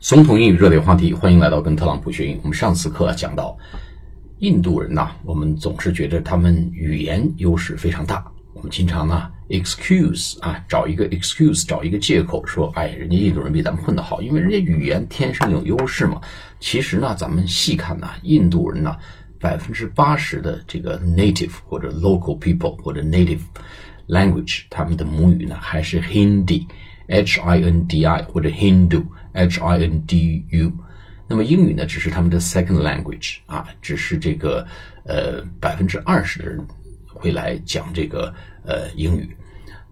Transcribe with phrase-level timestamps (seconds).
[0.00, 2.40] 总统英语热点话题，欢迎来到跟特朗普学英语。
[2.42, 3.54] 我们上次课讲到，
[4.38, 8.24] 印度人呐，我们总是觉得他们语言优势非常大。
[8.54, 16.18] 我们经常呢，excuse 啊，找一个 excuse，找一个借口说，哎，人家印度人比咱们混得好，因为人家语言天生有优势嘛。
[16.60, 18.96] 其实呢，咱们细看呢，印度人呢，
[19.38, 23.40] 百分之八十的这个 native 或者 local people 或者 native
[24.08, 26.64] language，他们的母语呢还是 Hindi
[27.10, 30.72] Hindi 或者 Hindu，Hindu，
[31.26, 34.66] 那么英语呢，只是他们的 second language 啊，只是这个
[35.04, 36.64] 呃百分之二十的人
[37.06, 38.32] 会来讲这个
[38.64, 39.36] 呃英语。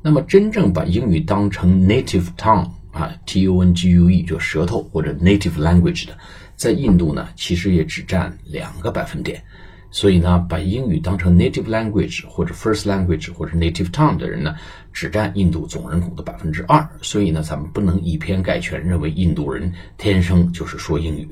[0.00, 6.16] 那么真正把英语当成 native tongue 啊，T O N G U E 就舌头或者 native language 的，
[6.54, 9.42] 在印度呢，其实也只占两个百分点。
[9.90, 14.54] 所以呢，把英语当成 native language 或者 first language 或者 native tongue 的人呢，
[14.92, 16.86] 只占印度总人口的百分之二。
[17.00, 21.26] 所以呢，咱们不能以偏概全，认为印度人天生就是说英语。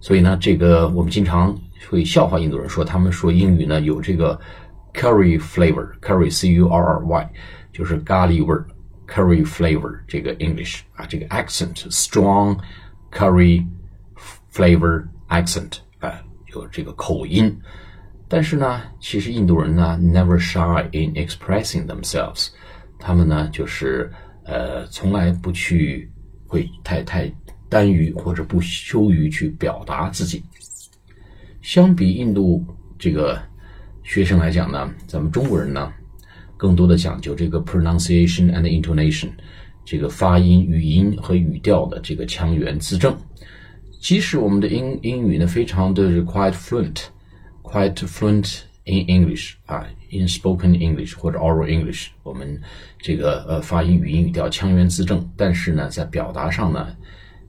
[0.00, 1.58] 所以呢，这个我们经常
[1.88, 4.38] 会笑话印度人，说他们说英语呢有这个
[4.92, 7.30] curry flavor，curry c u r r y，
[7.72, 8.54] 就是咖喱味
[9.08, 12.58] ，curry flavor 这个 English 啊，这个 accent strong
[13.10, 13.66] curry
[14.52, 15.78] flavor accent
[16.60, 17.56] 有这个口音。
[18.28, 22.48] 但是呢，其实印度人呢，never shy in expressing themselves，
[22.98, 24.10] 他们呢就是
[24.44, 26.10] 呃，从来不去
[26.46, 27.32] 会太太
[27.68, 30.42] 耽于或者不羞于去表达自己。
[31.62, 32.64] 相比印度
[32.98, 33.40] 这个
[34.02, 35.92] 学生来讲呢，咱们中国人呢，
[36.56, 39.28] 更多的讲究这个 pronunciation and intonation，
[39.84, 43.16] 这个发音、语音和语调的这个腔圆字正。
[44.00, 47.04] 即使我们的英英语呢，非常的 quite fluent。
[47.62, 52.60] quite fluent in English 啊，in spoken English 或者 oral English，我们
[53.00, 56.94] 这个呃发音、语音、语调腔圆字正，但是呢，在表达上呢，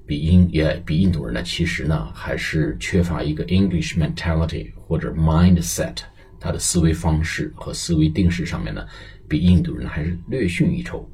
[0.07, 5.97] 比英也比印度人呢，其实呢还是缺乏一个 English mentality 或者 mindset，
[6.39, 8.83] 他的思维方式和思维定式上面呢，
[9.29, 11.07] 比印度人还是略逊一筹。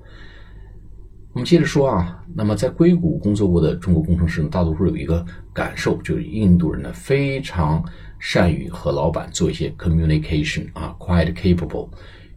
[1.33, 7.83] 我们接着说啊，那么在硅谷工作过的中国工程师呢，大多数有一个感受，就是印度人呢非常
[8.19, 11.89] 善于和老板做一些 communication 啊，quite capable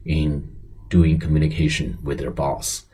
[0.05, 0.43] in
[0.89, 2.85] doing communication with their boss。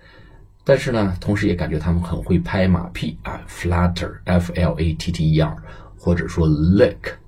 [0.65, 5.57] 但是呢，同时也感觉他们很会拍马屁啊，flatter，f l a t t e r，
[5.97, 7.22] 或者说 lick。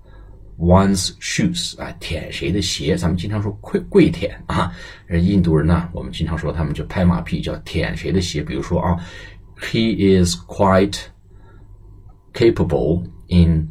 [0.59, 2.97] One's shoes 啊，舔谁的鞋？
[2.97, 4.73] 咱们经常说跪跪舔啊。
[5.11, 8.41] 印度人呢，我们经常说他们就拍马屁，叫舔谁的鞋。
[8.41, 8.97] 比如说啊
[9.59, 11.01] ，He is quite
[12.33, 13.69] capable in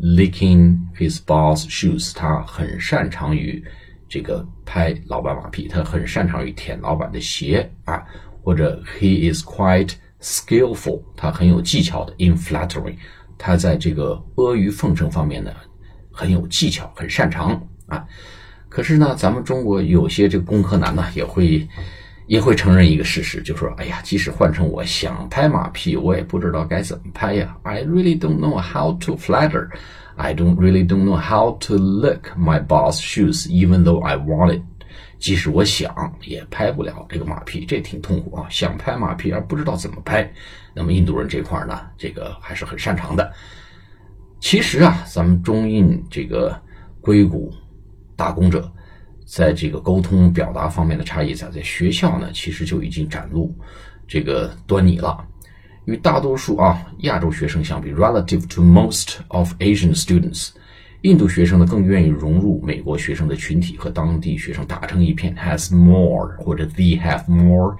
[0.00, 2.12] licking his boss' shoes。
[2.14, 3.64] 他很擅长于
[4.08, 8.04] 这个拍老板马屁，他很擅长于舔老板的鞋啊。
[8.42, 12.96] 或者 He is quite skillful，他很有技巧的 in flattering。
[13.38, 15.52] 他在这个阿谀奉承方面呢。
[16.14, 18.04] 很有技巧，很擅长啊！
[18.68, 21.68] 可是呢，咱们中国有些这个工科男呢，也会
[22.26, 27.56] 也会承认一个事实，就说：“哎呀，即使换成我想拍马屁，我也不知道该怎么拍呀。
[27.62, 29.68] ”I really don't know how to flatter.
[30.16, 34.54] I don't really don't know how to lick my boss' shoes, even though I want
[34.54, 34.62] it.
[35.18, 38.46] 即使我想，也拍不了这个马屁，这挺痛苦啊！
[38.48, 40.30] 想拍马屁而不知道怎么拍。
[40.72, 43.32] 那么印度人这块呢，这个还是很擅长的。
[44.44, 46.54] 其实啊，咱们中印这个
[47.00, 47.50] 硅谷
[48.14, 48.70] 打工者，
[49.24, 53.50] 在这个沟通表达方面的差异，在在学校呢，其实就已经展露
[54.06, 55.26] 这个端倪了。
[55.86, 60.50] 与大多数啊亚洲学生相比，relative to most of Asian students，
[61.00, 67.74] 印度学生呢更愿意融入美国学生的群体，和当地学生打成一片，has more 或者 they have more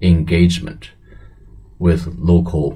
[0.00, 0.80] engagement
[1.78, 2.74] with local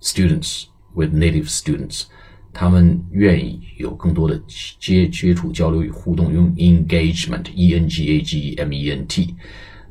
[0.00, 2.04] students with native students。
[2.52, 4.40] 他们愿意有更多的
[4.78, 9.34] 接接触、交流与互动，用 engagement，e n g a g e m e n t。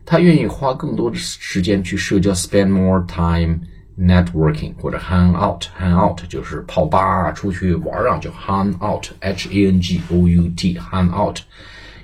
[0.05, 3.59] 他愿意花更多的时间去社交，spend more time
[3.97, 11.39] networking 或者 hang out，hang out 就是泡吧啊，出去玩啊，就 hang out，h a n g o u t，hang out。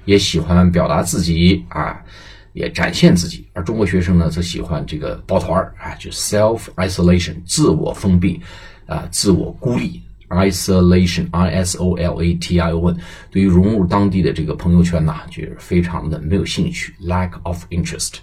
[0.06, 2.02] 也喜欢表达自己啊，
[2.54, 3.46] 也展现自己。
[3.54, 8.40] 而中国学生呢，则喜欢这个抱团儿啊，就 self isolation，自我封闭
[8.86, 10.02] 啊，自我孤立。
[10.29, 12.97] Isolation, I S O L A T I O N，
[13.31, 18.15] 对于融入当地的这个朋友圈呐，就是非常的没有兴趣，lack of interest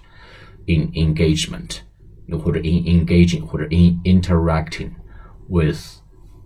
[0.66, 1.78] in engagement，
[2.26, 4.90] 又或者 in engaging 或者 in interacting
[5.48, 5.78] with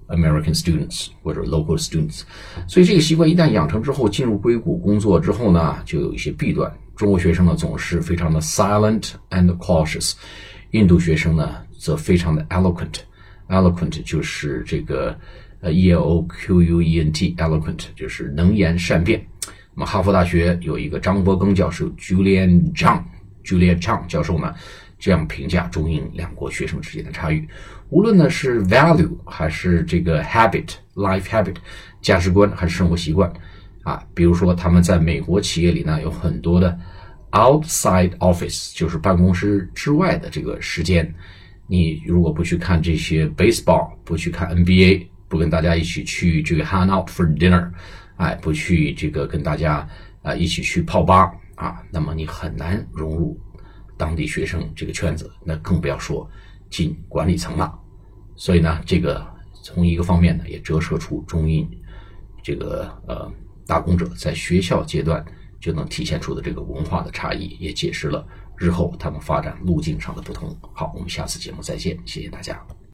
[0.10, 2.24] American students 或者 local students。
[2.68, 6.69] 所以这个习惯一旦养成之后，进入硅谷工作之后呢，就有一些弊端。
[6.98, 10.13] 中国学生呢总是非常的 silent and cautious，
[10.72, 12.95] 印度学生呢则非常的 eloquent。
[13.50, 15.18] eloquent 就是这个
[15.60, 19.25] 呃 e l o q u e n t eloquent 就是能言善辩。
[19.75, 24.55] 那么哈佛大学有一个张伯庚教授 Julian Chang，Julian Chang 教授呢
[24.99, 27.46] 这样评价中英两国学生之间的差异，
[27.88, 31.55] 无论呢是 value 还是这个 habit，life habit
[32.02, 33.32] 价值观还是生活习惯
[33.84, 36.76] 啊，比如说他们在美国企业里呢有很多的
[37.31, 41.14] outside office，就是办公室之外的这个时间。
[41.69, 47.71] 你如果不去看这些 baseball，不去看 NBA，不跟大家一起去这个 hang out for dinner，
[48.17, 49.87] 哎，不去这个跟大家
[50.23, 53.39] 啊一起去泡吧啊，那么你很难融入
[53.97, 56.29] 当地学生这个圈子，那更不要说
[56.71, 57.79] 进管理层了。
[58.37, 59.27] 所以呢，这个
[59.63, 61.69] 从一个方面呢，也折射出中印
[62.43, 63.31] 这个呃
[63.67, 65.25] 打工者在学校阶段
[65.61, 68.27] 就能体现出的这个文化的差异，也解释了。
[68.57, 70.57] 日后他们发展路径上的不同。
[70.73, 72.78] 好，我们下次节目再见，谢谢大家。